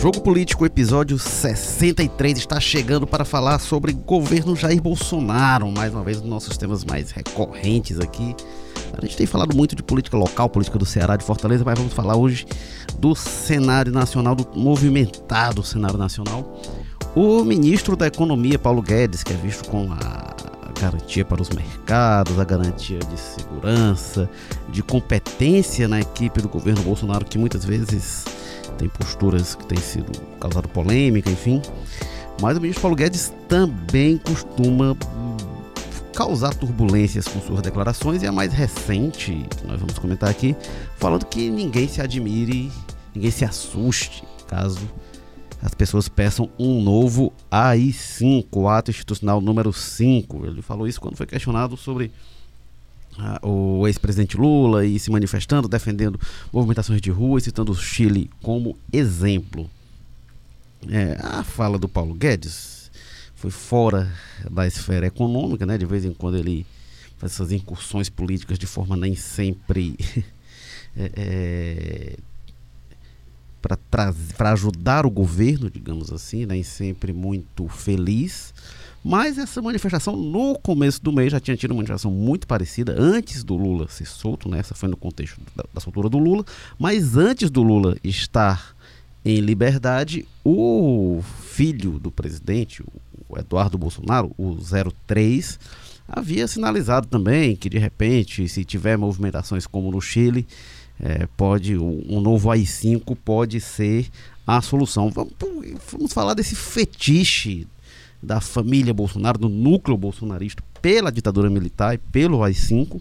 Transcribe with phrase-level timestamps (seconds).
[0.00, 6.18] Jogo Político, episódio 63, está chegando para falar sobre governo Jair Bolsonaro, mais uma vez
[6.18, 8.32] um dos nossos temas mais recorrentes aqui.
[8.96, 11.92] A gente tem falado muito de política local, política do Ceará, de Fortaleza, mas vamos
[11.92, 12.46] falar hoje
[12.96, 16.62] do cenário nacional, do movimentado cenário nacional.
[17.16, 20.36] O ministro da Economia, Paulo Guedes, que é visto com a
[20.80, 24.30] garantia para os mercados, a garantia de segurança,
[24.68, 28.37] de competência na equipe do governo Bolsonaro, que muitas vezes
[28.78, 30.10] tem posturas que têm sido
[30.40, 31.60] causado polêmica, enfim.
[32.40, 34.96] Mas o ministro Paulo Guedes também costuma
[36.14, 40.56] causar turbulências com suas declarações e a mais recente, nós vamos comentar aqui,
[40.96, 42.72] falando que ninguém se admire,
[43.14, 44.88] ninguém se assuste caso
[45.60, 50.46] as pessoas peçam um novo AI5, ato institucional número 5.
[50.46, 52.12] Ele falou isso quando foi questionado sobre
[53.42, 56.20] o ex-presidente Lula e se manifestando, defendendo
[56.52, 59.68] movimentações de rua e citando o Chile como exemplo.
[60.88, 62.90] É, a fala do Paulo Guedes
[63.34, 64.12] foi fora
[64.50, 65.76] da esfera econômica, né?
[65.76, 66.66] De vez em quando ele
[67.18, 69.96] faz essas incursões políticas de forma nem sempre
[70.96, 72.16] é, é,
[73.90, 78.54] para ajudar o governo, digamos assim, nem sempre muito feliz.
[79.04, 83.44] Mas essa manifestação no começo do mês já tinha tido uma manifestação muito parecida antes
[83.44, 84.58] do Lula ser solto, né?
[84.58, 86.44] Essa foi no contexto da, da soltura do Lula,
[86.78, 88.76] mas antes do Lula estar
[89.24, 92.82] em liberdade, o filho do presidente,
[93.28, 95.58] o Eduardo Bolsonaro, o 03,
[96.08, 100.46] havia sinalizado também que de repente, se tiver movimentações como no Chile,
[101.00, 104.08] é, pode um novo AI-5 pode ser
[104.46, 105.10] a solução.
[105.10, 105.32] Vamos,
[105.92, 107.66] vamos falar desse fetiche
[108.22, 113.00] da família Bolsonaro, do núcleo bolsonarista, pela ditadura militar e pelo AI-5,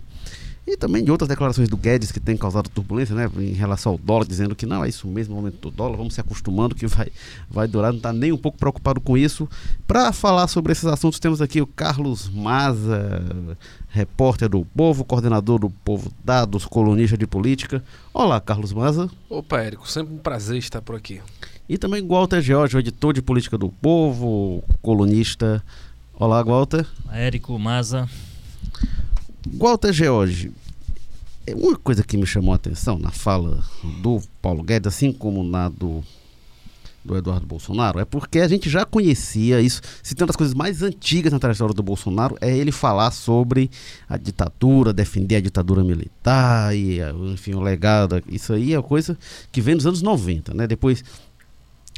[0.68, 3.98] e também de outras declarações do Guedes que tem causado turbulência, né, em relação ao
[3.98, 6.86] dólar, dizendo que não, é isso mesmo, o aumento do dólar, vamos se acostumando que
[6.86, 7.08] vai,
[7.50, 9.48] vai durar, não está nem um pouco preocupado com isso.
[9.88, 13.48] Para falar sobre esses assuntos, temos aqui o Carlos Maza,
[13.88, 17.82] repórter do Povo, coordenador do Povo Dados, colunista de política.
[18.14, 19.10] Olá, Carlos Maza.
[19.30, 21.22] Opa, Érico, sempre um prazer estar por aqui.
[21.70, 25.62] E também Walter George, editor de política do Povo, colunista.
[26.14, 26.88] Olá, Walter.
[27.12, 28.10] Érico Maza.
[29.46, 30.50] Walter George,
[31.46, 33.62] é uma coisa que me chamou a atenção na fala
[34.02, 36.02] do Paulo Guedes, assim como na do,
[37.04, 39.82] do Eduardo Bolsonaro, é porque a gente já conhecia isso.
[40.02, 43.70] Citando as coisas mais antigas na trajetória do Bolsonaro, é ele falar sobre
[44.08, 47.00] a ditadura, defender a ditadura militar e,
[47.34, 48.24] enfim, o legado.
[48.30, 49.18] Isso aí é coisa
[49.52, 50.66] que vem nos anos 90, né?
[50.66, 51.04] Depois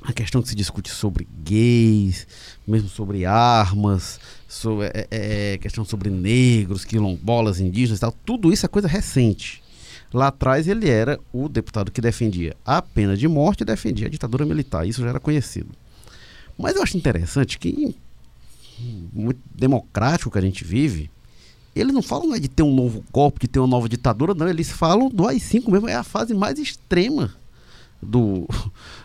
[0.04, 2.26] a questão que se discute sobre gays,
[2.68, 8.52] mesmo sobre armas, sobre, é, é, é, questão sobre negros, quilombolas, indígenas e tal, tudo
[8.52, 9.62] isso é coisa recente.
[10.14, 14.10] Lá atrás ele era o deputado que defendia a pena de morte e defendia a
[14.10, 15.70] ditadura militar, isso já era conhecido.
[16.58, 17.96] Mas eu acho interessante que,
[19.14, 21.12] muito democrático que a gente vive,
[21.76, 24.72] eles não falam de ter um novo golpe, de ter uma nova ditadura, não, eles
[24.72, 27.36] falam do AI-5 mesmo, é a fase mais extrema
[28.02, 28.48] do,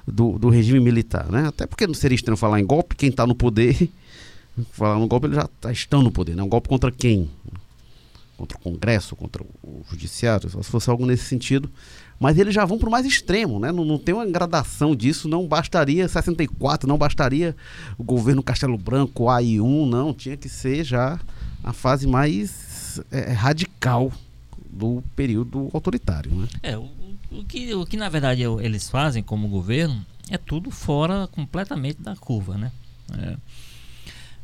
[0.06, 1.48] do, do, regime militar, né?
[1.48, 3.90] Até porque não seria estranho falar em golpe, quem está no poder,
[4.72, 6.42] falar no golpe, eles já tá, estão no poder, né?
[6.42, 7.30] Um golpe contra quem?
[8.36, 11.70] Contra o Congresso, contra o Judiciário, se fosse algo nesse sentido.
[12.18, 13.70] Mas eles já vão para o mais extremo, né?
[13.72, 17.56] Não, não tem uma gradação disso, não bastaria 64, não bastaria
[17.98, 21.20] o governo Castelo Branco, AI1, não, tinha que ser já
[21.62, 24.12] a fase mais é, radical
[24.70, 26.48] do período autoritário, né?
[26.62, 26.88] É, o
[27.30, 32.16] o que, o que na verdade eles fazem como governo é tudo fora completamente da
[32.16, 32.72] curva, né?
[33.16, 33.36] É,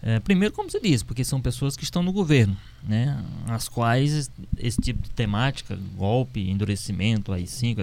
[0.03, 3.23] é, primeiro, como você diz, porque são pessoas que estão no governo, né?
[3.47, 7.77] As quais esse tipo de temática, golpe, endurecimento, aí sim,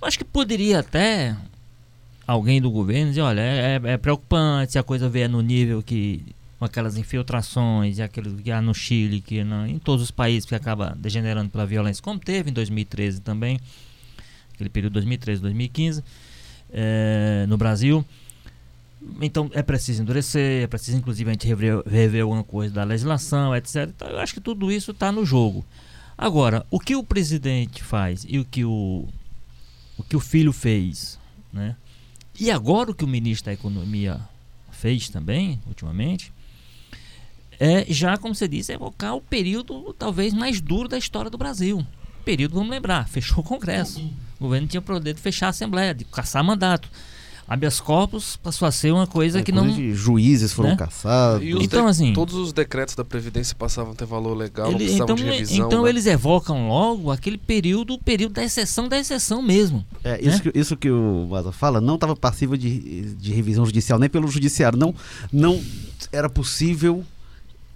[0.00, 1.36] acho que poderia até
[2.26, 5.82] alguém do governo dizer, olha, é, é, é preocupante se a coisa vier no nível
[5.82, 6.24] que
[6.58, 10.54] com aquelas infiltrações e aquilo que há no Chile, que em todos os países que
[10.54, 13.58] acaba degenerando pela violência, como teve em 2013 também
[14.62, 16.04] aquele período 2013, 2015,
[16.72, 18.04] é, no Brasil.
[19.20, 23.54] Então é preciso endurecer, é preciso inclusive a gente rever, rever alguma coisa da legislação,
[23.54, 23.88] etc.
[23.88, 25.64] Então, eu acho que tudo isso está no jogo.
[26.16, 29.08] Agora, o que o presidente faz e o que o,
[29.98, 31.18] o que o filho fez,
[31.52, 31.74] né?
[32.38, 34.20] E agora o que o ministro da Economia
[34.70, 36.32] fez também, ultimamente,
[37.58, 41.84] é já, como você disse, evocar o período talvez mais duro da história do Brasil.
[42.22, 44.00] Período, vamos lembrar, fechou o Congresso.
[44.38, 46.88] O governo tinha o poder de fechar a Assembleia, de caçar mandato.
[47.46, 49.68] habeas corpus passou a ser uma coisa É, que não.
[49.94, 50.76] Juízes foram né?
[50.76, 51.46] caçados.
[51.46, 54.66] E os Então, de- assim- todos os decretos da Previdência passavam a ter valor legal,
[54.70, 55.66] não Ele- precisavam então de revisão.
[55.66, 55.88] então né?
[55.90, 59.84] eles evocam logo aquele período, o período da exceção da exceção mesmo.
[60.02, 63.98] É, isso, que, isso que o Maza fala não estava passível de, de revisão judicial,
[63.98, 64.78] nem pelo judiciário.
[64.78, 64.94] Não,
[65.30, 65.60] não
[66.10, 67.04] era possível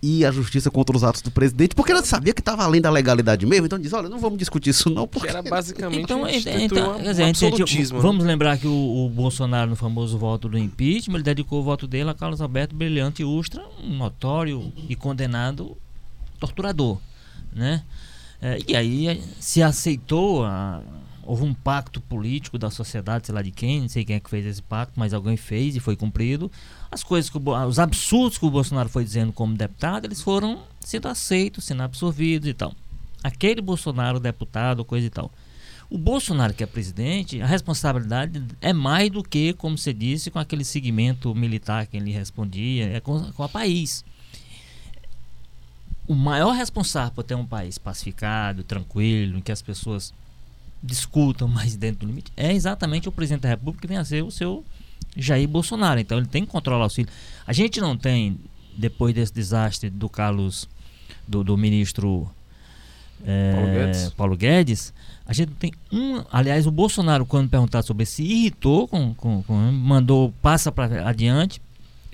[0.02, 2.90] ir à justiça contra os atos do presidente, porque ela sabia que estava além da
[2.90, 3.66] legalidade mesmo.
[3.66, 5.28] Então diz, olha, não vamos discutir isso não, Que porque...
[5.28, 7.96] era basicamente Então, um, é- instituir então, um quer dizer, a gente- absolutismo.
[7.96, 8.02] né?
[8.02, 11.86] vamos lembrar que o, o Bolsonaro, no famoso voto do impeachment, ele dedicou o voto
[11.86, 15.76] dele a Carlos Alberto Brilhante Ustra, um notório e condenado
[16.38, 16.98] torturador,
[17.52, 17.82] né?
[18.40, 20.82] É, e aí se aceitou, a-
[21.26, 24.30] houve um pacto político da sociedade, sei lá de quem, não sei quem é que
[24.30, 26.50] fez esse pacto, mas alguém fez e foi cumprido.
[26.90, 30.22] As coisas que o, Bo- os absurdos que o Bolsonaro foi dizendo como deputado, eles
[30.22, 32.72] foram sendo aceitos, sendo absorvidos e tal.
[33.22, 35.30] Aquele Bolsonaro deputado, coisa e tal.
[35.88, 40.38] O Bolsonaro que é presidente, a responsabilidade é mais do que, como você disse, com
[40.38, 44.04] aquele segmento militar que ele respondia, é com, com a país.
[46.08, 50.12] O maior responsável por ter um país pacificado, tranquilo, em que as pessoas
[50.86, 54.22] discutam mais dentro do limite, é exatamente o presidente da República que vem a ser
[54.22, 54.64] o seu
[55.16, 56.00] Jair Bolsonaro.
[56.00, 57.08] Então ele tem que controlar o filho.
[57.46, 58.38] A gente não tem,
[58.76, 60.68] depois desse desastre do Carlos,
[61.26, 62.30] do, do ministro
[63.24, 64.10] é, Paulo Guedes.
[64.10, 64.94] Paulo Guedes,
[65.26, 66.24] a gente não tem um.
[66.30, 71.08] Aliás, o Bolsonaro, quando perguntado sobre isso, se irritou com, com, com mandou, passa para
[71.08, 71.60] adiante.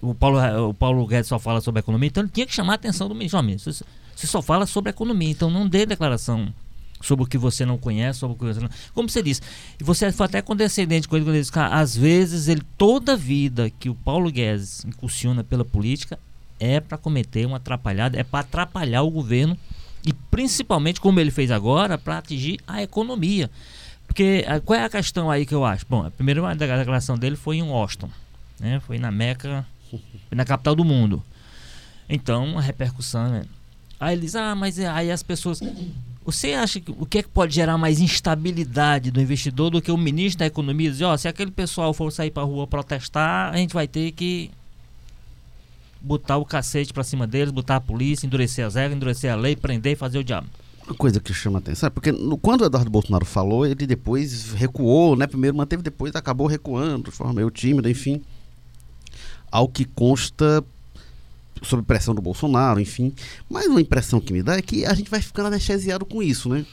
[0.00, 0.38] O Paulo,
[0.68, 3.14] o Paulo Guedes só fala sobre economia, então ele tinha que chamar a atenção do
[3.14, 3.72] ministro.
[3.72, 3.84] Você,
[4.16, 6.52] você só fala sobre economia, então não dê declaração
[7.02, 8.70] sobre o que você não conhece, sobre o que você não.
[8.94, 9.42] Como você disse,
[9.80, 13.16] você foi até condescendente com ele quando ele disse que às vezes ele, toda a
[13.16, 16.18] vida que o Paulo Guedes incursiona pela política
[16.58, 19.58] é para cometer uma atrapalhada, é para atrapalhar o governo
[20.04, 23.50] e principalmente, como ele fez agora, para atingir a economia.
[24.06, 25.86] Porque ah, qual é a questão aí que eu acho?
[25.88, 28.10] Bom, a primeira declaração dele foi em Washington,
[28.58, 28.80] né?
[28.80, 29.66] foi na Meca,
[30.30, 31.22] na capital do mundo.
[32.08, 33.28] Então, a repercussão.
[33.30, 33.44] Né?
[33.98, 35.60] Aí ele diz: Ah, mas é- aí as pessoas.
[36.24, 39.90] Você acha que o que é que pode gerar mais instabilidade do investidor do que
[39.90, 43.56] o ministro da Economia dizer: Ó, se aquele pessoal for sair para rua protestar, a
[43.56, 44.50] gente vai ter que
[46.00, 49.54] botar o cacete para cima deles, botar a polícia, endurecer as regras, endurecer a lei,
[49.56, 50.46] prender e fazer o diabo.
[50.86, 54.52] Uma coisa que chama atenção é porque no- quando o Eduardo Bolsonaro falou, ele depois
[54.52, 55.26] recuou, né?
[55.28, 58.20] Primeiro manteve, depois acabou recuando, de forma meio tímida, enfim.
[59.50, 60.64] Ao que consta
[61.62, 63.12] sob pressão do Bolsonaro, enfim.
[63.48, 66.48] Mas uma impressão que me dá é que a gente vai ficando anestesiado com isso,
[66.48, 66.64] né?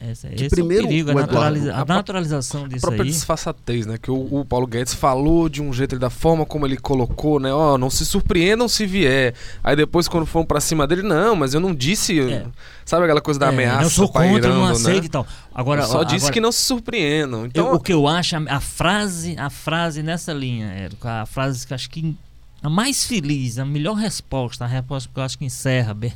[0.00, 3.02] Essa, Que esse primeiro é o perigo, a, naturaliza- a a naturalização A disso própria
[3.02, 3.10] aí.
[3.10, 3.98] disfarçatez, né?
[4.00, 7.52] Que o, o Paulo Guedes falou de um jeito, da forma como ele colocou, né?
[7.52, 9.34] Ó, não se surpreendam se vier.
[9.62, 12.20] Aí depois, quando foram pra cima dele, não, mas eu não disse.
[12.20, 12.46] É.
[12.84, 13.82] Sabe aquela coisa da É, ameaça?
[13.82, 14.70] eu sou contra, eu pairando, não né?
[14.70, 15.26] aceito e tal.
[15.52, 17.40] Agora, Eu só disse agora- que não se surpreendam.
[17.40, 21.26] Eu- Então, o que eu acho, a, a frase, a frase nessa linha, Érico, a
[21.26, 22.14] frase que eu acho que
[22.62, 26.12] a mais feliz, a melhor resposta, a resposta que eu acho que encerra bem,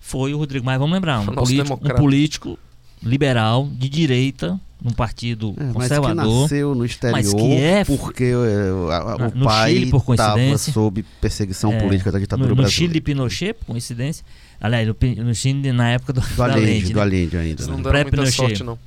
[0.00, 0.64] foi o Rodrigo.
[0.64, 2.58] Mas vamos lembrar, um, político, um político
[3.02, 6.42] liberal, de direita, num partido É, mas que conservador.
[6.42, 9.90] nasceu no exterior mas que é porque é, a- a- Na- o no pai Chile,
[9.90, 10.72] por estava coincidência.
[10.72, 12.76] sob perseguição É, política da ditadura no, no brasileira.
[12.88, 14.24] Chile de Pinochet, por coincidência.
[14.60, 17.02] Aliás, no, no Chile na época do, do Allende, Allende, do né?
[17.02, 17.66] Allende ainda.
[17.66, 17.72] né?
[17.72, 18.78] não deram muita sorte, não.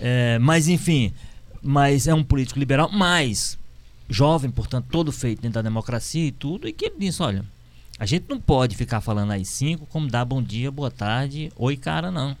[0.00, 1.12] É, mas enfim,
[1.62, 3.58] mas é um político liberal, mas
[4.08, 7.44] jovem, portanto, todo feito dentro da democracia e tudo, e que ele disse, olha,
[7.98, 11.76] a gente não pode ficar falando às cinco como dar bom dia, boa tarde, oi
[11.76, 12.36] cara, não.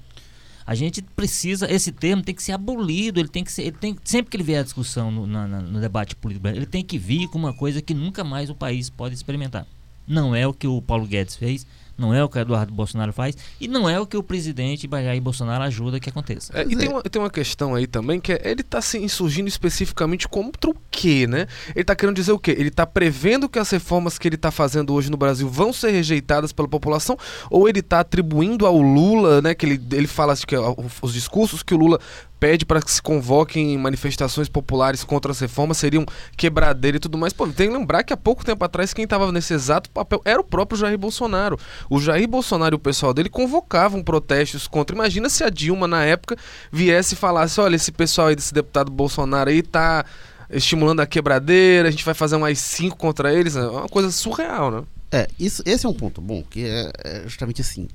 [0.66, 3.96] A gente precisa, esse termo tem que ser abolido, ele tem que ser, ele tem,
[4.02, 7.28] sempre que ele vier a discussão no, na- no debate político, ele tem que vir
[7.28, 9.66] com uma coisa que nunca mais o país pode experimentar.
[10.06, 11.66] Não é o que o Paulo Guedes fez,
[11.96, 14.88] não é o que o Eduardo Bolsonaro faz, e não é o que o presidente
[14.90, 16.52] Jair Bolsonaro ajuda que aconteça.
[16.56, 19.48] É, e tem uma, tem uma questão aí também que é, ele tá se insurgindo
[19.48, 21.46] especificamente contra o quê, né?
[21.74, 22.54] Ele tá querendo dizer o quê?
[22.56, 25.90] Ele tá prevendo que as reformas que ele tá fazendo hoje no Brasil vão ser
[25.90, 27.16] rejeitadas pela população?
[27.50, 29.54] Ou ele tá atribuindo ao Lula, né?
[29.54, 32.00] Que ele, ele fala assim, que ó, os discursos que o Lula
[32.44, 36.04] pede para que se convoquem manifestações populares contra as reformas seriam
[36.36, 37.32] quebradeira e tudo mais.
[37.32, 40.38] Pô, tem que lembrar que há pouco tempo atrás quem estava nesse exato papel era
[40.38, 41.58] o próprio Jair Bolsonaro.
[41.88, 44.94] O Jair Bolsonaro e o pessoal dele convocavam protestos contra.
[44.94, 46.36] Imagina se a Dilma, na época,
[46.70, 50.04] viesse e falasse: olha, esse pessoal aí desse deputado Bolsonaro aí tá
[50.50, 53.56] estimulando a quebradeira, a gente vai fazer um AI-5 contra eles.
[53.56, 54.82] É uma coisa surreal, né?
[55.10, 57.88] É, isso, esse é um ponto bom, que é, é justamente assim.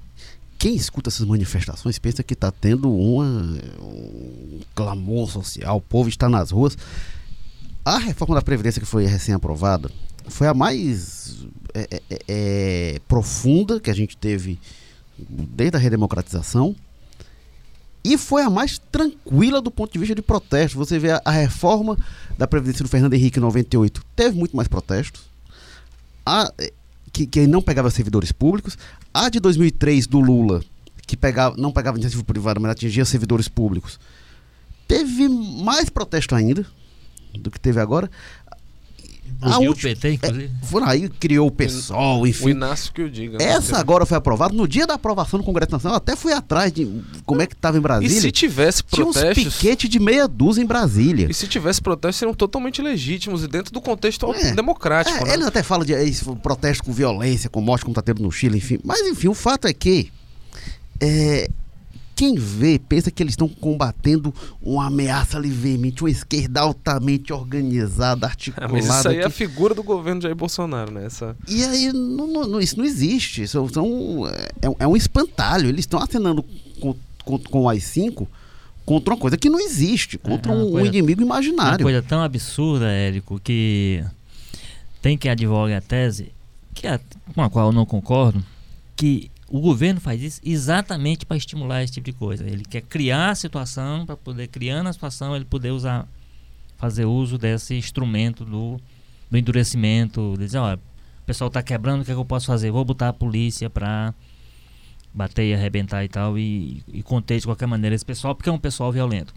[0.58, 3.24] Quem escuta essas manifestações pensa que está tendo uma,
[3.82, 6.78] um clamor social, o povo está nas ruas.
[7.86, 9.90] A reforma da Previdência que foi recém-aprovada
[10.30, 14.60] foi a mais é, é, é, é, profunda que a gente teve
[15.18, 16.76] desde a redemocratização.
[18.04, 20.78] E foi a mais tranquila do ponto de vista de protesto.
[20.78, 21.98] Você vê a, a reforma
[22.38, 25.24] da Previdência do Fernando Henrique em 98, teve muito mais protestos.
[26.26, 26.52] A,
[27.12, 28.78] que, que não pegava servidores públicos.
[29.14, 30.64] A de 2003 do Lula,
[31.06, 34.00] que pegava, não pegava iniciativa privada, mas atingia servidores públicos,
[34.88, 36.66] teve mais protesto ainda
[37.34, 38.10] do que teve agora.
[39.42, 40.46] A o PT, inclusive.
[40.46, 42.46] É, foi aí criou o PSOL, enfim.
[42.46, 43.38] O Inácio que eu diga.
[43.38, 43.44] Né?
[43.46, 44.54] Essa agora foi aprovada.
[44.54, 47.78] No dia da aprovação no Congresso Nacional, até fui atrás de como é que estava
[47.78, 48.18] em Brasília.
[48.18, 49.34] E se tivesse protestos...
[49.34, 51.28] Tinha uns piquete de meia dúzia em Brasília.
[51.30, 55.18] E se tivesse protestos, seriam totalmente legítimos e dentro do contexto é, democrático.
[55.20, 55.34] É, né?
[55.34, 56.06] Eles até falam de é,
[56.42, 58.80] protesto com violência, com morte, como está tendo no Chile, enfim.
[58.84, 60.12] Mas, enfim, o fato é que
[61.00, 61.50] é,
[62.20, 68.28] quem vê pensa que eles estão combatendo uma ameaça ali veemente, uma esquerda altamente organizada,
[68.28, 68.70] articulada.
[68.70, 69.22] Ah, mas isso aí que...
[69.22, 71.06] é a figura do governo Jair Bolsonaro, né?
[71.06, 71.34] Essa...
[71.48, 73.48] E aí não, não, isso não existe.
[73.48, 75.70] São, são é, é, um espantalho.
[75.70, 76.44] Eles estão acenando
[76.82, 78.28] com, com, com o AI-5
[78.86, 81.86] contra uma coisa que não existe, contra é um, coisa, um, inimigo imaginário.
[81.86, 84.04] Uma coisa tão absurda, Érico, que
[85.02, 86.34] tem que advogar a tese,
[86.76, 87.00] que é,
[87.34, 88.44] com a qual eu não concordo,
[88.98, 92.46] que o governo faz isso exatamente para estimular esse tipo de coisa.
[92.48, 96.08] Ele quer criar a situação para poder criando a situação ele poder usar
[96.78, 98.80] fazer uso desse instrumento do,
[99.30, 102.72] do endurecimento, dizer, olha, o pessoal está quebrando, o que, é que eu posso fazer?
[102.72, 104.14] Vou botar a polícia para
[105.14, 108.52] bater e arrebentar e tal e, e conter de qualquer maneira esse pessoal porque é
[108.52, 109.34] um pessoal violento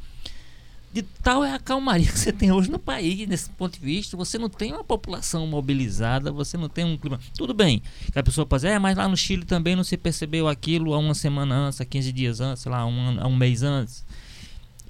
[0.93, 4.15] de tal é a calmaria que você tem hoje no país, nesse ponto de vista.
[4.17, 7.19] Você não tem uma população mobilizada, você não tem um clima.
[7.35, 7.83] Tudo bem,
[8.13, 10.99] que a pessoa dizer, é, mas lá no Chile também não se percebeu aquilo há
[10.99, 14.05] uma semana antes, há 15 dias antes, sei lá, um, há um mês antes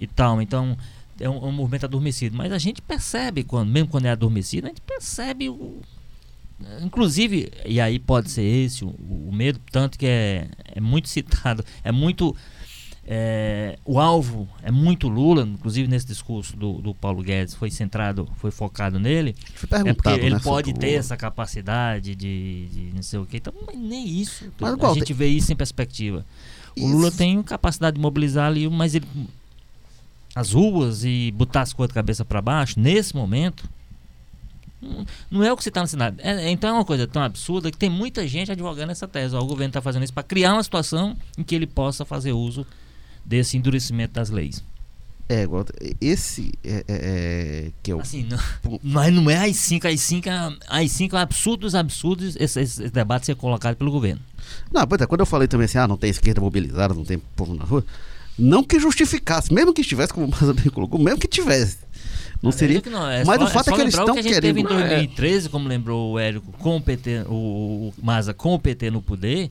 [0.00, 0.42] e tal.
[0.42, 0.76] Então,
[1.20, 2.36] é um, um, movimento adormecido.
[2.36, 5.80] Mas a gente percebe, quando, mesmo quando é adormecido, a gente percebe o.
[6.80, 11.64] Inclusive, e aí pode ser esse o, o medo, tanto que é, é muito citado,
[11.82, 12.36] é muito
[13.04, 18.28] é, o alvo é muito Lula, inclusive nesse discurso do, do Paulo Guedes foi centrado,
[18.36, 19.34] foi focado nele.
[19.84, 23.38] É porque ele né, pode ter essa capacidade de, de, não sei o que.
[23.38, 24.52] Então, nem isso.
[24.60, 26.24] Mas, a gente vê isso em perspectiva.
[26.76, 26.86] Isso.
[26.86, 29.06] O Lula tem capacidade de mobilizar ali, mas ele
[30.34, 33.68] as ruas e botar as coisas de cabeça para baixo, nesse momento,
[35.30, 36.16] não é o que você está na cidade.
[36.20, 39.36] É, então é uma coisa tão absurda que tem muita gente advogando essa tese.
[39.36, 42.32] Ó, o governo está fazendo isso para criar uma situação em que ele possa fazer
[42.32, 42.66] uso
[43.24, 44.62] desse endurecimento das leis.
[45.28, 45.46] É,
[46.00, 48.00] esse é, é, é, que é o.
[48.00, 48.38] Assim, não,
[48.82, 53.90] mas não é AI-5, AI-5, AI-5 é absurdos, absurdos esse, esse, debate ser colocado pelo
[53.90, 54.20] governo.
[54.70, 57.18] Não, pois é, quando eu falei também assim, ah, não tem esquerda mobilizada, não tem
[57.18, 57.84] povo na rua,
[58.38, 61.78] não que justificasse, mesmo que estivesse, como o Maza bem colocou, mesmo que tivesse.
[62.42, 62.82] Não seria.
[62.90, 64.56] Não, é mas só, o fato é, é que eles estão que a gente querendo.
[64.56, 68.58] Teve em 2013, como lembrou o Érico, com o PT, o, o Maza com o
[68.58, 69.50] PT no poder,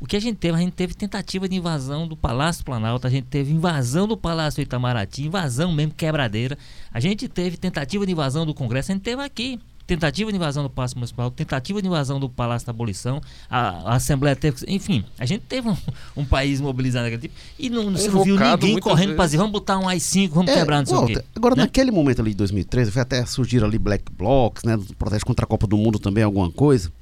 [0.00, 0.56] o que a gente teve?
[0.56, 4.62] A gente teve tentativa de invasão do Palácio Planalto, a gente teve invasão do Palácio
[4.62, 6.56] Itamaraty, invasão mesmo, quebradeira.
[6.92, 9.58] A gente teve tentativa de invasão do Congresso, a gente teve aqui.
[9.88, 13.94] Tentativa de invasão do Palácio Municipal, tentativa de invasão do Palácio da Abolição, a, a
[13.94, 14.58] Assembleia teve.
[14.68, 15.76] Enfim, a gente teve um,
[16.14, 17.34] um país mobilizado naquele tipo.
[17.58, 20.58] E não, você não viu ninguém correndo para dizer, vamos botar um AI-5, vamos é,
[20.58, 21.12] quebrar, não sei volta.
[21.12, 21.24] o quê.
[21.34, 21.62] Agora, né?
[21.62, 24.78] naquele momento ali de 2013, foi até surgir ali Black Blocs, né?
[24.98, 26.92] Protesto contra a Copa do Mundo também, alguma coisa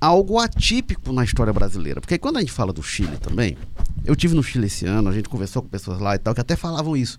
[0.00, 2.00] algo atípico na história brasileira.
[2.00, 3.56] Porque quando a gente fala do Chile também,
[4.04, 6.40] eu tive no Chile esse ano, a gente conversou com pessoas lá e tal, que
[6.40, 7.18] até falavam isso.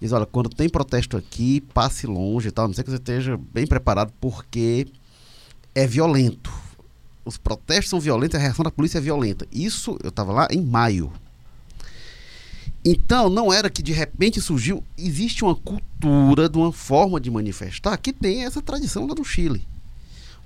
[0.00, 3.38] Diz, olha, quando tem protesto aqui, passe longe e tal, não sei que você esteja
[3.52, 4.86] bem preparado, porque
[5.74, 6.50] é violento.
[7.24, 9.46] Os protestos são violentos, a reação da polícia é violenta.
[9.52, 11.12] Isso, eu estava lá em maio.
[12.84, 14.82] Então, não era que de repente surgiu.
[14.98, 19.64] Existe uma cultura de uma forma de manifestar que tem essa tradição lá do Chile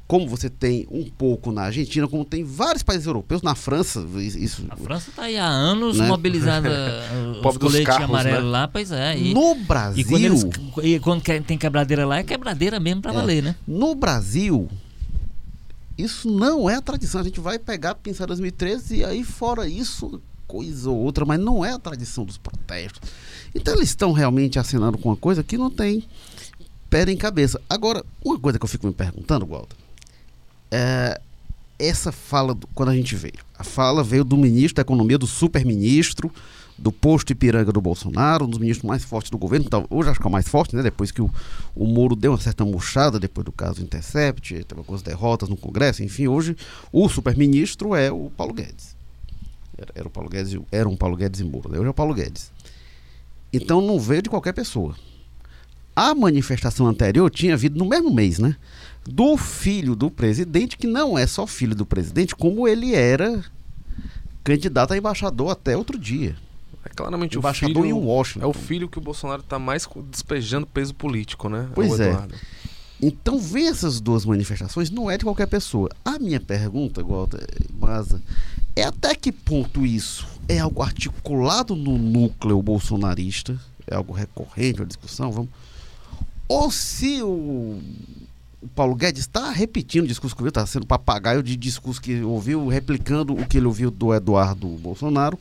[0.06, 4.64] como você tem um pouco na Argentina, como tem vários países europeus, na França, isso.
[4.70, 6.06] A França está aí há anos né?
[6.06, 6.70] mobilizada
[7.44, 8.50] os coletes amarelos né?
[8.50, 9.18] lá, pois é.
[9.18, 10.00] E, no Brasil.
[10.00, 10.46] E quando, eles,
[10.82, 13.14] e quando tem quebradeira lá, é quebradeira mesmo para é.
[13.14, 13.56] valer, né?
[13.66, 14.68] No Brasil,
[15.98, 17.20] isso não é a tradição.
[17.20, 21.64] A gente vai pegar, pensar 2013 e aí fora isso, coisa ou outra, mas não
[21.64, 23.10] é a tradição dos protestos.
[23.52, 26.04] Então eles estão realmente assinando com uma coisa que não tem
[26.88, 27.60] pé em cabeça.
[27.68, 29.85] Agora, uma coisa que eu fico me perguntando, Walter
[30.70, 31.20] é,
[31.78, 35.26] essa fala, do, quando a gente veio, a fala veio do ministro da Economia, do
[35.26, 36.32] super-ministro,
[36.78, 40.20] do posto Ipiranga do Bolsonaro, um dos ministros mais fortes do governo, então, hoje acho
[40.20, 40.82] que é o mais forte, né?
[40.82, 41.30] Depois que o,
[41.74, 46.02] o Moro deu uma certa murchada, depois do caso Intercept, teve algumas derrotas no Congresso,
[46.02, 46.56] enfim, hoje
[46.92, 48.94] o super-ministro é o Paulo Guedes.
[49.78, 51.78] Era, era, o Paulo Guedes, era um Paulo Guedes e Moro, né?
[51.78, 52.50] hoje é o Paulo Guedes.
[53.52, 54.94] Então não veio de qualquer pessoa.
[55.94, 58.56] A manifestação anterior tinha havido no mesmo mês, né?
[59.08, 63.44] Do filho do presidente, que não é só filho do presidente, como ele era
[64.42, 66.36] candidato a embaixador até outro dia.
[66.94, 68.46] Claramente embaixador o filho, em Washington.
[68.46, 71.68] É o filho que o Bolsonaro está mais despejando peso político, né?
[71.74, 72.16] Pois é.
[73.02, 75.90] Então, ver essas duas manifestações não é de qualquer pessoa.
[76.04, 77.46] A minha pergunta, Walter
[77.78, 78.22] Maza,
[78.74, 84.86] é até que ponto isso é algo articulado no núcleo bolsonarista, é algo recorrente, uma
[84.86, 85.50] discussão, vamos.
[86.48, 87.80] Ou se o,
[88.60, 92.22] o Paulo Guedes está repetindo o discurso que ouviu, está sendo papagaio de discurso que
[92.22, 95.38] ouviu, replicando o que ele ouviu do Eduardo Bolsonaro,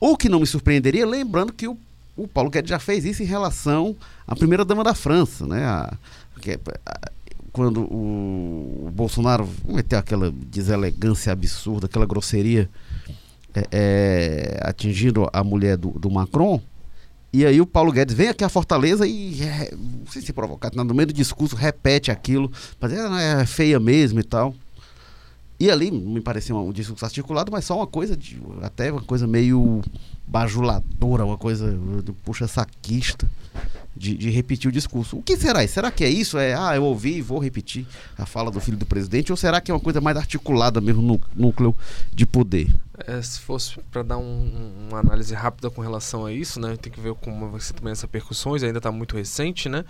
[0.00, 1.76] o que não me surpreenderia, lembrando que o,
[2.16, 3.96] o Paulo Guedes já fez isso em relação
[4.26, 5.64] à primeira-dama da França, né?
[5.64, 5.96] A,
[6.46, 7.10] é, a,
[7.52, 12.68] quando o, o Bolsonaro meteu aquela deselegância absurda, aquela grosseria
[13.54, 16.60] é, é, atingindo a mulher do, do, Macron.
[17.32, 20.82] E aí o Paulo Guedes vem aqui à Fortaleza e, é, não sei se provocado,
[20.82, 24.54] no meio do discurso repete aquilo, mas é, é feia mesmo e tal.
[25.60, 29.26] E ali me parecia um discurso articulado, mas só uma coisa, de, até uma coisa
[29.26, 29.82] meio
[30.26, 31.78] bajuladora, uma coisa
[32.24, 33.28] puxa saquista
[33.98, 35.18] de, de, repetir o discurso.
[35.18, 35.74] O que será isso?
[35.74, 36.38] Será que é isso?
[36.38, 37.84] É, ah, eu ouvi e vou repetir
[38.16, 39.32] a fala do filho do presidente?
[39.32, 41.76] Ou será que é uma coisa mais articulada mesmo no núcleo
[42.12, 42.74] de poder?
[43.06, 46.76] É, se fosse para dar um, uma análise rápida com relação a isso, né?
[46.76, 49.84] Tem que ver como vai também essas percussões, ainda está muito recente, né?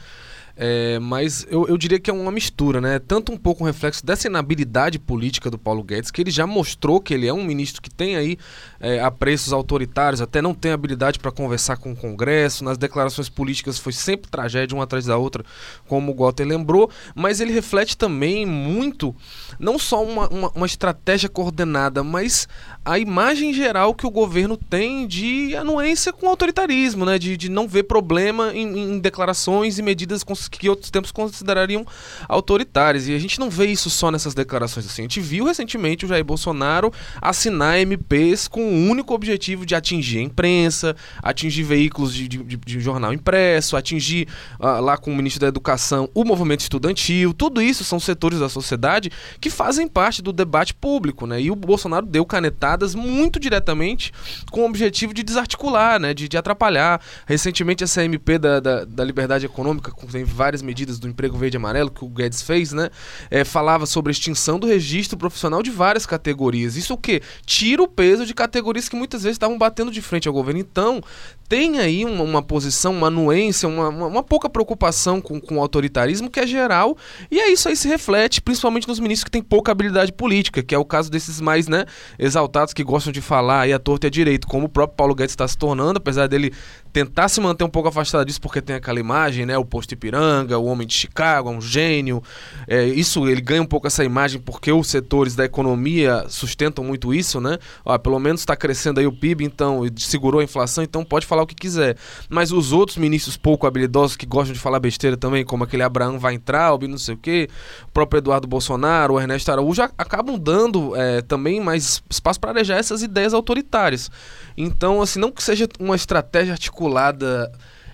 [0.61, 2.99] É, mas eu, eu, diria que é uma mistura, né?
[2.99, 7.01] Tanto um pouco um reflexo dessa inabilidade política do Paulo Guedes, que ele já mostrou
[7.01, 8.37] que ele é um ministro que tem aí
[8.81, 13.79] é, apreços autoritários, até não tem habilidade para conversar com o Congresso, nas declarações políticas
[13.79, 15.45] foi sempre tragédia uma atrás da outra,
[15.87, 19.15] como o Walter lembrou, mas ele reflete também muito,
[19.59, 22.49] não só uma, uma, uma estratégia coordenada, mas
[22.85, 27.19] a imagem geral que o governo tem de anuência com autoritarismo, né?
[27.19, 31.87] De, de não ver problema em, em declarações e medidas que outros tempos considerariam
[32.27, 33.07] autoritárias.
[33.07, 35.03] E a gente não vê isso só nessas declarações assim.
[35.03, 40.19] A gente viu recentemente o Jair Bolsonaro assinar MPs com o único objetivo de atingir
[40.19, 45.41] a imprensa, atingir veículos de, de, de jornal impresso, atingir uh, lá com o ministro
[45.41, 47.33] da Educação o movimento estudantil.
[47.33, 49.11] Tudo isso são setores da sociedade
[49.41, 51.41] que fazem parte do debate público, né?
[51.41, 54.13] E o Bolsonaro deu canetada muito diretamente
[54.51, 57.01] com o objetivo de desarticular, né, de, de atrapalhar.
[57.27, 61.59] Recentemente, essa MP da, da, da, liberdade econômica, tem várias medidas do emprego verde e
[61.59, 62.91] amarelo que o Guedes fez, né,
[63.31, 66.77] é, falava sobre a extinção do registro profissional de várias categorias.
[66.77, 67.23] Isso o quê?
[67.45, 68.58] Tira o peso de categorias
[68.89, 70.61] que muitas vezes estavam batendo de frente ao governo.
[70.61, 71.03] Então,
[71.49, 75.61] tem aí uma, uma posição, uma anuência, uma, uma, uma, pouca preocupação com, com o
[75.61, 76.97] autoritarismo que é geral,
[77.31, 80.75] e é isso aí se reflete principalmente nos ministros que têm pouca habilidade política, que
[80.75, 81.87] é o caso desses mais né,
[82.19, 85.15] exaltados que gostam de falar aí a torta e a direito, como o próprio Paulo
[85.15, 86.53] Guedes está se tornando, apesar dele
[86.93, 90.59] tentar se manter um pouco afastado disso porque tem aquela imagem, né, o posto Ipiranga,
[90.59, 92.23] o homem de Chicago, é um gênio,
[92.67, 97.15] é, isso ele ganha um pouco essa imagem porque os setores da economia sustentam muito
[97.15, 101.03] isso, né, Ó, pelo menos está crescendo aí o PIB, então, segurou a inflação, então
[101.05, 101.97] pode falar falar o que quiser.
[102.29, 106.19] Mas os outros ministros pouco habilidosos que gostam de falar besteira também, como aquele Abraão
[106.21, 107.49] Weintraub, não sei o quê,
[107.87, 112.79] o próprio Eduardo Bolsonaro, o Ernesto Araújo, acabam dando é, também mais espaço para arejar
[112.79, 114.11] essas ideias autoritárias.
[114.57, 116.78] Então, assim, não que seja uma estratégia articulada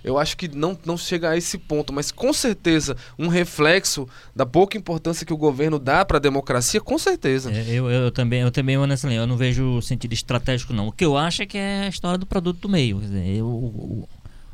[0.05, 4.45] eu acho que não, não chega a esse ponto, mas com certeza um reflexo da
[4.45, 7.51] pouca importância que o governo dá para a democracia, com certeza.
[7.51, 10.89] É, eu, eu também, eu também nessa linha, eu não vejo sentido estratégico não.
[10.89, 13.35] O que eu acho é que é a história do produto do meio, quer dizer,
[13.35, 14.07] eu, o,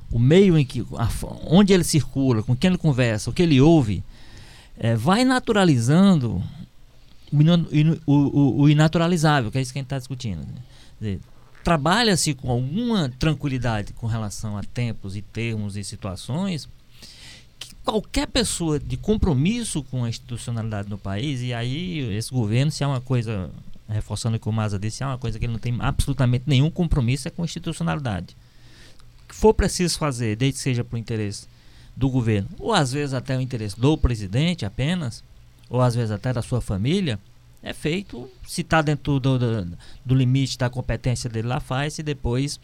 [0.10, 1.10] o meio em que a,
[1.48, 4.02] onde ele circula, com quem ele conversa, o que ele ouve,
[4.80, 6.41] é, vai naturalizando
[8.06, 10.46] o, o, o, inaturalizável, que é isso que a gente está discutindo.
[11.02, 11.20] Né?
[11.63, 16.67] Trabalha-se com alguma tranquilidade com relação a tempos e termos e situações
[17.60, 22.84] que qualquer pessoa de compromisso com a institucionalidade no país, e aí esse governo, se
[22.84, 23.52] é uma coisa,
[23.88, 26.45] reforçando o que o Maza disse, se é uma coisa que ele não tem absolutamente
[26.47, 28.36] nenhum compromisso é com a institucionalidade.
[29.24, 31.47] O que for preciso fazer, desde que seja para o interesse
[31.95, 35.24] do governo, ou às vezes até o interesse do presidente apenas,
[35.69, 37.19] ou às vezes até da sua família,
[37.63, 42.04] é feito, se está dentro do, do, do, limite da competência dele lá, faz e
[42.04, 42.60] depois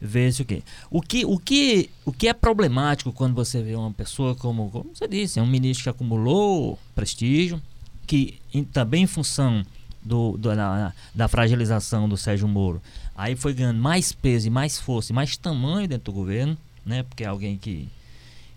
[0.00, 0.62] vê se o quê.
[0.90, 4.90] O que, o, que, o que é problemático quando você vê uma pessoa como, como
[4.94, 7.60] você disse, é um ministro que acumulou prestígio,
[8.06, 9.64] que em, também em função
[10.02, 12.80] do, do da, da, fragilização do Sérgio Moro,
[13.16, 17.02] aí foi ganhando mais peso e mais força e mais tamanho dentro do governo, né?
[17.02, 17.88] Porque é alguém que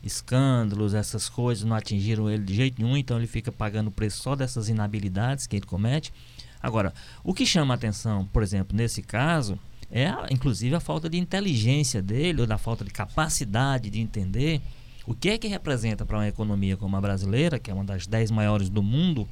[0.03, 4.21] escândalos, essas coisas não atingiram ele de jeito nenhum, então ele fica pagando o preço
[4.21, 6.13] só dessas inabilidades que ele comete.
[6.62, 9.57] Agora, o que chama a atenção, por exemplo, nesse caso,
[9.91, 14.62] é a, inclusive a falta de inteligência dele, ou da falta de capacidade de entender
[15.05, 18.05] o que é que representa para uma economia como a brasileira, que é uma das
[18.05, 19.27] dez maiores do mundo,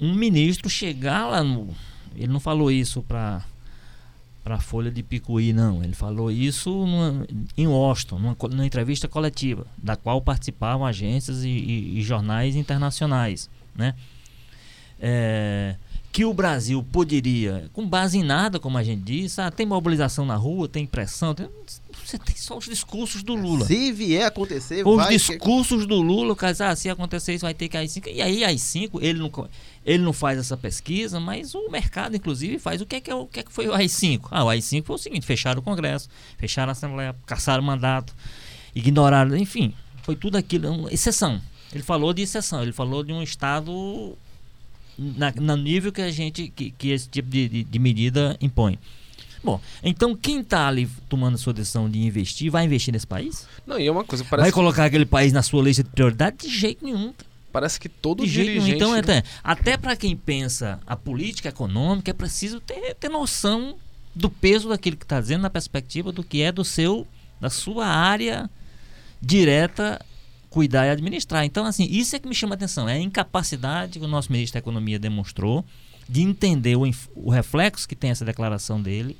[0.00, 1.74] um ministro chegar lá no.
[2.14, 3.44] Ele não falou isso para
[4.48, 5.84] para a Folha de Picuí, não.
[5.84, 11.50] Ele falou isso numa, em Washington, numa, numa, entrevista coletiva, da qual participavam agências e,
[11.50, 13.94] e, e jornais internacionais, né?
[14.98, 15.76] É,
[16.10, 20.24] que o Brasil poderia, com base em nada, como a gente disse, ah, tem mobilização
[20.24, 21.46] na rua, tem pressão, tem,
[22.08, 23.66] você tem só os discursos do Lula.
[23.66, 28.06] Se vier acontecer, Os discursos do Lula, ah, se acontecer isso vai ter que AI5.
[28.10, 29.48] E aí AI5, ele não,
[29.84, 32.80] ele não faz essa pesquisa, mas o mercado, inclusive, faz.
[32.80, 34.28] O que é que, é, o, que, é que foi o AI5?
[34.30, 38.14] Ah, o AI5 foi o seguinte, fecharam o Congresso, fecharam a Assembleia, caçaram o mandato,
[38.74, 41.38] ignoraram, enfim, foi tudo aquilo, uma exceção.
[41.74, 44.16] Ele falou de exceção, ele falou de um Estado
[44.98, 48.78] na, no nível que a gente, que, que esse tipo de, de, de medida impõe.
[49.42, 53.46] Bom, então quem está ali tomando a sua decisão de investir, vai investir nesse país?
[53.66, 56.38] Não, e é uma coisa parece Vai colocar aquele país na sua lista de prioridade?
[56.38, 57.12] De jeito nenhum.
[57.52, 58.66] Parece que todo de dirigente...
[58.66, 58.96] Jeito nenhum.
[58.96, 63.76] Então, até, até para quem pensa a política econômica, é preciso ter, ter noção
[64.14, 67.06] do peso daquilo que está dizendo na perspectiva do que é do seu,
[67.40, 68.50] da sua área
[69.20, 70.04] direta
[70.50, 71.44] cuidar e administrar.
[71.44, 72.88] Então, assim, isso é que me chama a atenção.
[72.88, 75.64] É a incapacidade que o nosso ministro da Economia demonstrou
[76.08, 76.82] de entender o,
[77.14, 79.16] o reflexo que tem essa declaração dele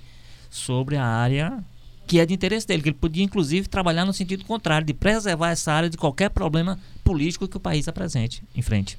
[0.51, 1.63] sobre a área
[2.07, 5.51] que é de interesse dele, que ele podia inclusive trabalhar no sentido contrário, de preservar
[5.51, 8.99] essa área de qualquer problema político que o país apresente em frente.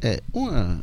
[0.00, 0.80] É, uma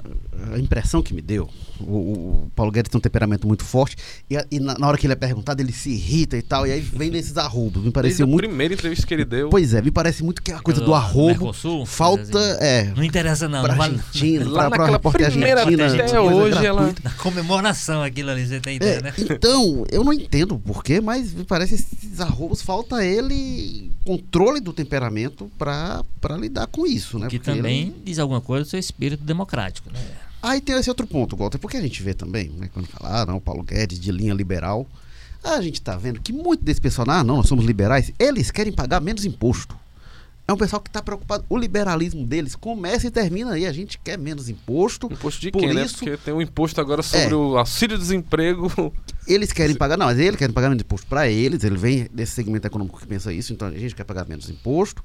[0.54, 1.50] a impressão que me deu,
[1.80, 3.96] o, o Paulo Guedes tem um temperamento muito forte,
[4.30, 6.72] e, e na, na, hora que ele é perguntado, ele se irrita e tal, e
[6.72, 7.84] aí vem nesses arrobos.
[7.84, 8.46] Me pareceu muito.
[8.46, 9.50] A primeira entrevista que ele deu.
[9.50, 11.28] Pois é, me parece muito que é a coisa do arrobo.
[11.28, 12.40] Mercosul, falta.
[12.60, 13.64] É, não interessa, não.
[13.64, 15.94] Pra não Argentina, pra, pra repórter Argentina.
[16.04, 16.94] Até hoje ela.
[17.04, 19.14] Na comemoração aquilo ali, você tem ideia, é, né?
[19.18, 25.50] Então, eu não entendo porquê, mas me parece esses arrobos, falta ele controle do temperamento
[25.58, 26.04] para
[26.38, 27.28] lidar com isso, né?
[27.28, 27.96] Que Porque também ele...
[28.06, 30.00] diz alguma coisa do seu espírito democrático, né?
[30.42, 33.26] Aí tem esse outro ponto, Walter, porque a gente vê também, né, quando fala, ah,
[33.26, 34.88] não, Paulo Guedes de linha liberal,
[35.44, 38.72] a gente está vendo que muito desse pessoal, ah, não, nós somos liberais, eles querem
[38.72, 39.76] pagar menos imposto.
[40.48, 41.44] É um pessoal que está preocupado.
[41.50, 43.66] O liberalismo deles começa e termina aí.
[43.66, 45.08] A gente quer menos imposto.
[45.12, 45.84] Imposto de por quem, né?
[45.84, 46.12] isso, né?
[46.12, 48.94] Porque tem um imposto agora sobre é, o auxílio-desemprego.
[49.28, 51.64] Eles querem pagar, não, mas eles querem pagar menos imposto para eles.
[51.64, 55.04] Ele vem desse segmento econômico que pensa isso, então a gente quer pagar menos imposto.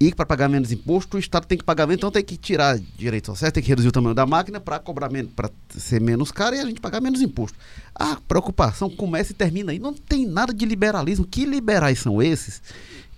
[0.00, 2.78] E para pagar menos imposto, o Estado tem que pagar menos, então tem que tirar
[2.96, 6.00] direito ao certo, tem que reduzir o tamanho da máquina para cobrar menos, para ser
[6.00, 7.56] menos caro e a gente pagar menos imposto.
[7.94, 9.78] A preocupação começa e termina aí.
[9.78, 11.24] Não tem nada de liberalismo.
[11.24, 12.60] Que liberais são esses?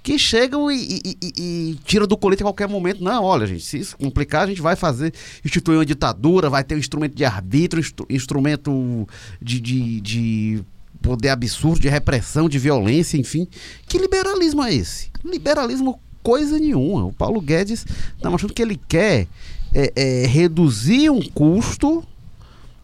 [0.06, 3.02] que chegam e, e, e, e, tiram do colete a qualquer momento.
[3.02, 5.12] Não, olha, gente, se isso complicar, a gente vai fazer,
[5.44, 9.04] instituir uma ditadura, vai ter um instrumento de arbítrio, instru, instrumento
[9.42, 10.64] de, de, de,
[11.02, 13.48] poder absurdo, de repressão, de violência, enfim.
[13.88, 15.10] Que liberalismo é esse?
[15.24, 17.04] Liberalismo coisa nenhuma.
[17.04, 17.86] O Paulo Guedes
[18.16, 19.28] está mostrando que ele quer
[19.72, 22.02] é, é, reduzir um custo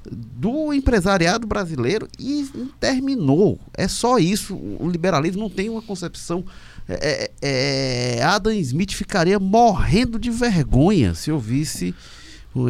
[0.08, 3.58] do empresariado brasileiro e terminou.
[3.74, 4.54] É só isso.
[4.54, 6.44] O liberalismo não tem uma concepção
[6.88, 11.94] é, é, é, Adam Smith ficaria morrendo de vergonha se ouvisse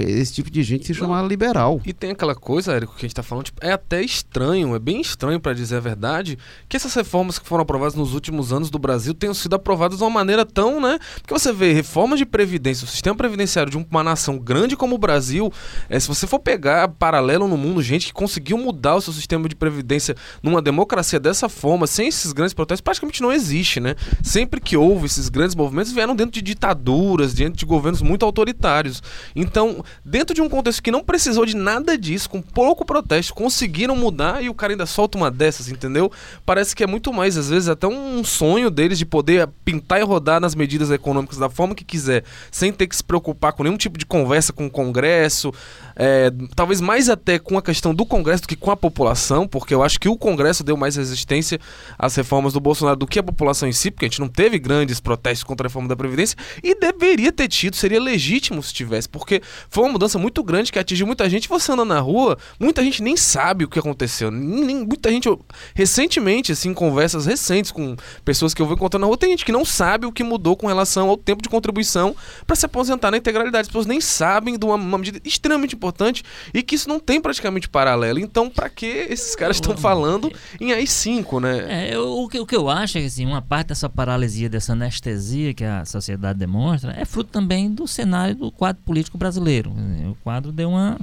[0.00, 1.80] esse tipo de gente se chamar liberal.
[1.84, 4.78] E tem aquela coisa, Érico, que a gente está falando, tipo, é até estranho, é
[4.78, 8.70] bem estranho para dizer a verdade, que essas reformas que foram aprovadas nos últimos anos
[8.70, 10.98] do Brasil tenham sido aprovadas de uma maneira tão, né?
[11.16, 14.98] Porque você vê reformas de previdência, o sistema previdenciário de uma nação grande como o
[14.98, 15.52] Brasil,
[15.88, 19.48] é, se você for pegar paralelo no mundo, gente que conseguiu mudar o seu sistema
[19.48, 23.94] de previdência numa democracia dessa forma, sem esses grandes protestos, praticamente não existe, né?
[24.22, 29.02] Sempre que houve esses grandes movimentos, vieram dentro de ditaduras, dentro de governos muito autoritários.
[29.34, 29.71] Então,
[30.04, 34.42] dentro de um contexto que não precisou de nada disso, com pouco protesto, conseguiram mudar
[34.42, 36.11] e o cara ainda solta uma dessas, entendeu?
[36.44, 40.04] Parece que é muito mais, às vezes, até um sonho deles de poder pintar e
[40.04, 43.76] rodar nas medidas econômicas da forma que quiser, sem ter que se preocupar com nenhum
[43.76, 45.52] tipo de conversa com o Congresso,
[45.96, 49.74] é, talvez mais até com a questão do Congresso do que com a população, porque
[49.74, 51.58] eu acho que o Congresso deu mais resistência
[51.98, 54.58] às reformas do Bolsonaro do que a população em si, porque a gente não teve
[54.58, 59.08] grandes protestos contra a reforma da Previdência e deveria ter tido, seria legítimo se tivesse,
[59.08, 61.48] porque foi uma mudança muito grande que atingiu muita gente.
[61.48, 64.31] Você anda na rua, muita gente nem sabe o que aconteceu.
[64.31, 65.40] Nem, muita gente, eu,
[65.75, 69.53] recentemente, assim, conversas recentes com pessoas que eu vou encontrando na rua, tem gente que
[69.53, 72.14] não sabe o que mudou com relação ao tempo de contribuição
[72.46, 73.62] para se aposentar na integralidade.
[73.62, 76.22] As pessoas nem sabem de uma, uma medida extremamente importante
[76.53, 78.18] e que isso não tem praticamente paralelo.
[78.18, 81.66] Então, para que esses caras estão falando em AI-5, né?
[81.68, 84.48] É, eu, o, que, o que eu acho é que assim, uma parte dessa paralisia,
[84.48, 89.51] dessa anestesia que a sociedade demonstra, é fruto também do cenário do quadro político brasileiro.
[89.60, 90.98] O quadro deu uma.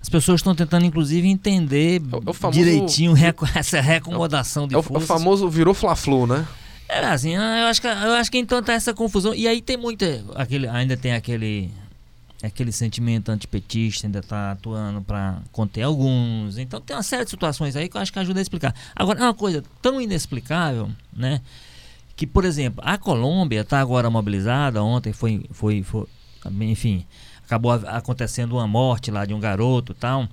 [0.00, 2.58] As pessoas estão tentando, inclusive, entender é, é famoso...
[2.58, 3.14] direitinho
[3.54, 5.08] essa reacomodação de é o, forças.
[5.08, 6.46] É o famoso virou fla-flu, né?
[6.88, 9.34] É assim, eu acho que, eu acho que então tá essa confusão.
[9.34, 10.22] E aí tem muita.
[10.34, 11.70] Aquele, ainda tem aquele.
[12.42, 16.58] aquele sentimento antipetista ainda está atuando para conter alguns.
[16.58, 18.74] Então tem uma série de situações aí que eu acho que ajuda a explicar.
[18.94, 21.40] Agora, é uma coisa tão inexplicável, né?
[22.16, 26.06] Que, por exemplo, a Colômbia está agora mobilizada, ontem foi, foi, foi
[26.60, 27.04] enfim,
[27.44, 30.28] acabou acontecendo uma morte lá de um garoto e tal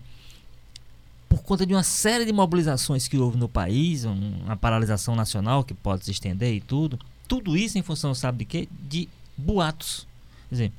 [1.32, 5.74] por conta de uma série de mobilizações que houve no país, uma paralisação nacional que
[5.74, 7.00] pode se estender e tudo.
[7.26, 8.70] Tudo isso em função, sabe de quê?
[8.70, 10.06] De boatos.
[10.50, 10.72] Quer dizer,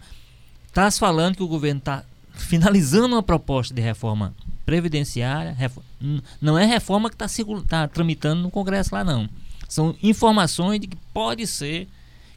[0.68, 4.34] está se falando que o governo está finalizando uma proposta de reforma
[4.66, 5.52] previdenciária.
[5.52, 5.88] Reforma,
[6.38, 7.26] não é reforma que está
[7.66, 9.30] tá tramitando no Congresso lá, não.
[9.66, 11.88] São informações de que pode ser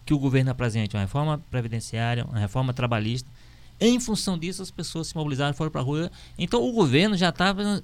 [0.05, 3.27] que o governo apresente uma reforma previdenciária, uma reforma trabalhista.
[3.79, 6.11] Em função disso, as pessoas se mobilizaram foram para a rua.
[6.37, 7.83] Então, o governo já estava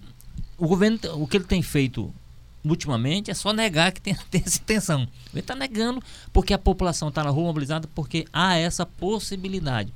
[0.57, 2.13] o governo, o que ele tem feito
[2.63, 5.07] ultimamente é só negar que tem, tem essa intenção.
[5.31, 6.01] Ele está negando
[6.31, 9.91] porque a população está na rua mobilizada porque há essa possibilidade.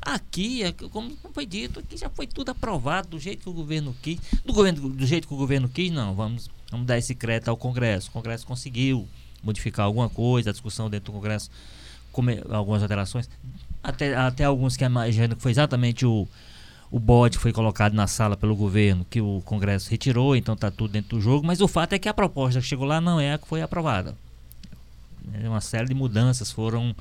[0.00, 3.94] Aqui, é como foi dito, aqui já foi tudo aprovado do jeito que o governo
[4.00, 4.18] quis.
[4.44, 6.14] Do, governo, do jeito que o governo quis, não.
[6.14, 8.08] Vamos, vamos dar esse crédito ao Congresso.
[8.08, 9.06] O Congresso conseguiu
[9.42, 11.50] modificar alguma coisa, a discussão dentro do Congresso,
[12.50, 13.28] algumas alterações.
[13.82, 16.26] Até, até alguns que imaginam que foi exatamente o,
[16.90, 20.92] o bode foi colocado na sala pelo governo, que o Congresso retirou, então está tudo
[20.92, 23.34] dentro do jogo, mas o fato é que a proposta que chegou lá não é
[23.34, 24.14] a que foi aprovada.
[25.34, 26.94] É, uma série de mudanças foram,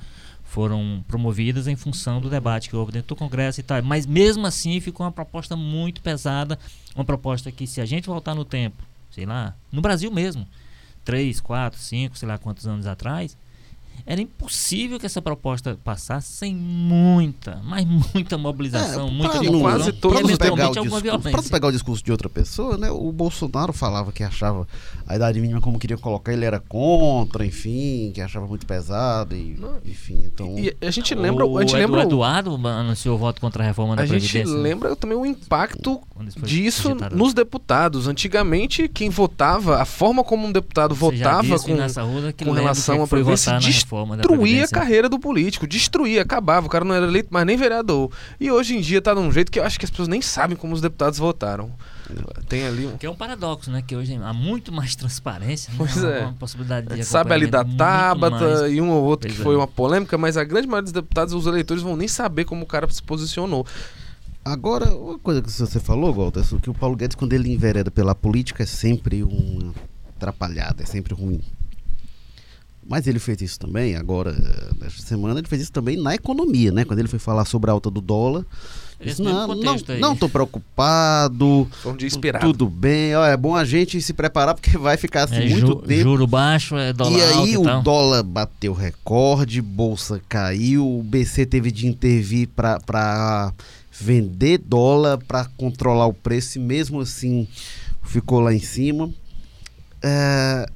[0.43, 3.81] foram promovidas em função do debate que houve dentro do Congresso e tal.
[3.83, 6.57] Mas mesmo assim ficou uma proposta muito pesada,
[6.95, 10.47] uma proposta que se a gente voltar no tempo, sei lá, no Brasil mesmo,
[11.03, 13.37] 3, 4, 5, sei lá quantos anos atrás,
[14.05, 19.91] era impossível que essa proposta passasse sem muita, mas muita mobilização, é, muita discussão, quase
[19.93, 21.31] todos eventualmente alguma violência.
[21.31, 22.91] Para pegar o discurso de outra pessoa, né?
[22.91, 24.67] O Bolsonaro falava que achava
[25.07, 29.59] a idade mínima como queria colocar, ele era contra, enfim, que achava muito pesado e,
[29.85, 30.57] enfim, então...
[30.57, 31.45] E a gente lembra...
[31.45, 34.43] O, a gente lembra o Eduardo anunciou o voto contra a reforma da a Previdência.
[34.43, 36.01] A gente lembra também o impacto
[36.43, 38.07] disso nos deputados.
[38.07, 43.57] Antigamente, quem votava, a forma como um deputado Você votava com, com relação à Previdência
[44.17, 46.67] destruía a carreira do político, destruía, acabava.
[46.67, 48.11] O cara não era eleito mais nem vereador.
[48.39, 50.57] E hoje em dia tá num jeito que eu acho que as pessoas nem sabem
[50.57, 51.71] como os deputados votaram.
[52.47, 52.97] Tem ali um...
[52.97, 53.83] Que é um paradoxo, né?
[53.85, 55.71] Que hoje há muito mais transparência.
[55.71, 55.77] Né?
[55.77, 56.21] Pois é.
[56.21, 59.43] Uma possibilidade de Sabe ali da Tabata e um ou outro pois que é.
[59.43, 62.63] foi uma polêmica, mas a grande maioria dos deputados, os eleitores vão nem saber como
[62.63, 63.65] o cara se posicionou.
[64.43, 68.13] Agora, uma coisa que você falou, Walter, que o Paulo Guedes, quando ele envereda pela
[68.13, 69.73] política, é sempre uma
[70.15, 71.41] atrapalhada, é sempre ruim.
[72.87, 74.31] Mas ele fez isso também, agora,
[74.79, 76.85] nesta semana, ele fez isso também na economia, né?
[76.85, 78.45] Quando ele foi falar sobre a alta do dólar.
[79.03, 81.67] Disse, não, não, não estou preocupado.
[81.81, 82.45] Foi um dia esperado.
[82.45, 85.67] Tudo bem, ó, é bom a gente se preparar porque vai ficar assim é, muito
[85.67, 86.01] ju, tempo.
[86.01, 87.81] Juro baixo, é dólar E aí e o tal.
[87.81, 93.53] dólar bateu recorde, bolsa caiu, o BC teve de intervir para
[93.91, 97.47] vender dólar para controlar o preço e mesmo assim
[98.03, 99.09] ficou lá em cima.
[100.01, 100.67] É,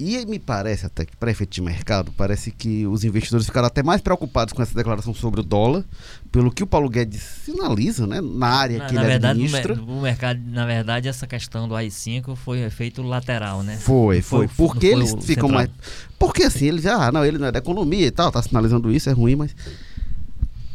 [0.00, 3.82] e me parece até que, para efeito de mercado, parece que os investidores ficaram até
[3.82, 5.84] mais preocupados com essa declaração sobre o dólar,
[6.30, 9.74] pelo que o Paulo Guedes sinaliza, né, na área na, que na ele verdade, administra.
[9.74, 13.76] O mercado, na verdade, essa questão do AI5 foi efeito lateral, né?
[13.76, 14.46] Foi, foi.
[14.46, 15.50] foi porque foi eles ficam central.
[15.50, 15.70] mais.
[16.16, 18.92] Porque assim, eles já, ah, não, ele não é da economia e tal, tá sinalizando
[18.92, 19.54] isso, é ruim, mas.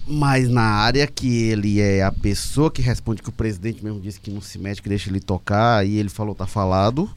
[0.06, 4.20] Mas na área que ele é a pessoa que responde, que o presidente mesmo disse
[4.20, 7.10] que não se mete, que deixa ele tocar, e ele falou, tá falado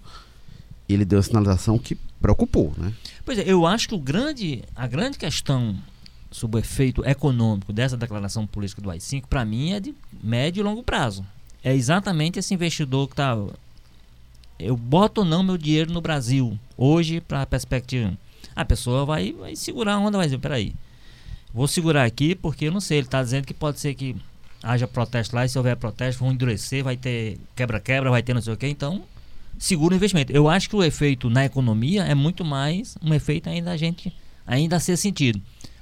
[0.94, 2.92] ele deu a sinalização que preocupou, né?
[3.24, 5.76] Pois é, eu acho que o grande, a grande questão
[6.30, 10.64] sobre o efeito econômico dessa declaração política do AI-5, para mim, é de médio e
[10.64, 11.24] longo prazo.
[11.62, 13.36] É exatamente esse investidor que está...
[14.58, 18.16] Eu boto ou não meu dinheiro no Brasil, hoje, para a perspectiva.
[18.54, 20.74] A pessoa vai, vai segurar a onda, vai dizer, peraí,
[21.52, 24.16] vou segurar aqui porque eu não sei, ele está dizendo que pode ser que
[24.62, 28.40] haja protesto lá, e se houver protesto, vão endurecer, vai ter quebra-quebra, vai ter não
[28.40, 29.04] sei o quê, então
[29.58, 30.32] segura o investimento.
[30.32, 34.12] Eu acho que o efeito na economia é muito mais um efeito ainda a gente
[34.46, 35.40] ainda a ser sentido.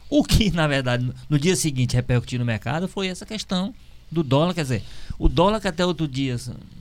[0.09, 3.75] O que, na verdade, no dia seguinte repercutiu no mercado foi essa questão
[4.11, 4.83] do dólar, quer dizer,
[5.19, 6.37] o dólar que até outro dia,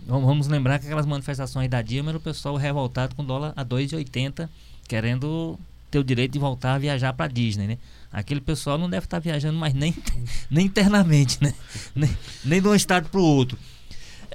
[0.06, 3.66] vamos lembrar que aquelas manifestações da Dilma era o pessoal revoltado com o dólar a
[3.66, 4.48] 2,80,
[4.88, 5.58] querendo
[5.90, 7.78] ter o direito de voltar a viajar para Disney, né?
[8.12, 9.96] Aquele pessoal não deve estar viajando mais nem,
[10.50, 11.54] nem internamente, né?
[11.96, 13.58] Nem, nem de um estado para o outro.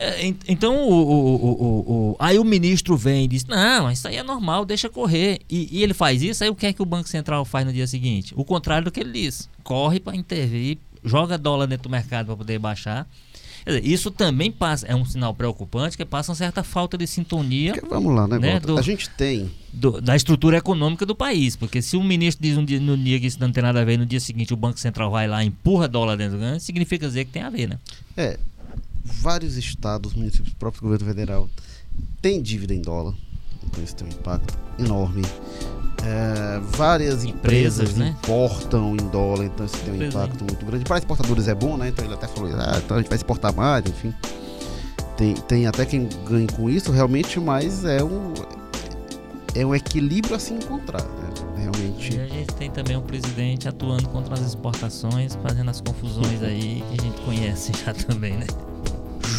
[0.00, 4.22] É, então, o, o, o, aí o ministro vem e diz: Não, isso aí é
[4.22, 5.40] normal, deixa correr.
[5.50, 7.72] E, e, ele faz isso, aí o que é que o Banco Central faz no
[7.72, 8.32] dia seguinte?
[8.36, 12.36] O contrário do que ele diz: corre para intervir, joga dólar dentro do mercado para
[12.36, 13.08] poder baixar.
[13.66, 17.72] Dizer, isso também passa, é um sinal preocupante, que passa uma certa falta de sintonia.
[17.72, 19.50] Porque, vamos lá, né, né do, A gente tem.
[19.72, 21.56] Do, da estrutura econômica do país.
[21.56, 23.84] Porque se o ministro diz um dia, no dia que isso não tem nada a
[23.84, 26.60] ver, no dia seguinte o Banco Central vai lá e empurra dólar dentro do ganho,
[26.60, 27.78] significa dizer que tem a ver, né?
[28.16, 28.38] É.
[29.12, 31.48] Vários estados, municípios, próprio governo federal,
[32.20, 33.14] têm dívida em dólar.
[33.64, 35.22] Então isso tem um impacto enorme.
[36.04, 38.14] É, várias empresas, empresas né?
[38.22, 40.84] importam em dólar, então isso tem um impacto muito grande.
[40.84, 41.88] Para exportadores é bom, né?
[41.88, 44.14] Então ele até falou, ah, então a gente vai exportar mais, enfim.
[45.16, 48.32] Tem, tem até quem ganha com isso realmente, mas é um,
[49.54, 51.28] é um equilíbrio a se encontrar, né?
[51.56, 52.14] Realmente.
[52.14, 56.84] E a gente tem também um presidente atuando contra as exportações, fazendo as confusões aí
[56.88, 58.46] que a gente conhece já também, né?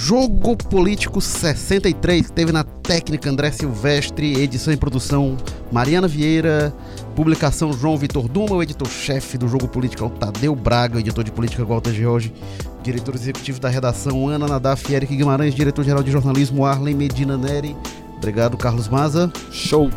[0.09, 5.37] Jogo Político 63, que teve na técnica André Silvestre, edição e produção
[5.71, 6.73] Mariana Vieira,
[7.15, 11.31] publicação João Vitor Duma, o editor-chefe do Jogo Político é o Tadeu Braga, editor de
[11.31, 12.33] política Walter George,
[12.81, 17.77] diretor executivo da redação Ana Nadaf, Eric Guimarães, diretor-geral de jornalismo Arlen Medina Neri.
[18.17, 19.31] Obrigado, Carlos Maza.
[19.51, 19.91] Show.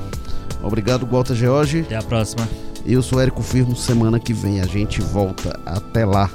[0.63, 1.81] Obrigado, Walter George.
[1.87, 2.47] Até a próxima.
[2.85, 5.59] Eu sou Érico Firmo, semana que vem a gente volta.
[5.65, 6.29] Até lá.